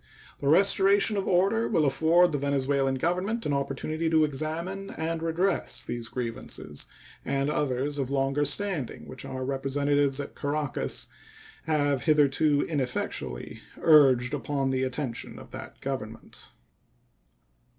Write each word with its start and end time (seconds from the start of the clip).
The 0.39 0.47
restoration 0.47 1.15
of 1.15 1.27
order 1.27 1.67
will 1.67 1.85
afford 1.85 2.31
the 2.31 2.39
Venezuelan 2.39 2.95
Government 2.95 3.45
an 3.45 3.53
opportunity 3.53 4.09
to 4.09 4.23
examine 4.23 4.89
and 4.89 5.21
redress 5.21 5.85
these 5.85 6.07
grievances 6.09 6.87
and 7.23 7.51
others 7.51 7.99
of 7.99 8.09
longer 8.09 8.43
standing 8.43 9.07
which 9.07 9.25
our 9.25 9.45
representatives 9.45 10.19
at 10.19 10.33
Caracas 10.33 11.05
have 11.65 12.05
hitherto 12.05 12.63
ineffectually 12.67 13.59
urged 13.79 14.33
upon 14.33 14.71
the 14.71 14.81
attention 14.81 15.37
of 15.37 15.51
that 15.51 15.79
Government. 15.81 16.49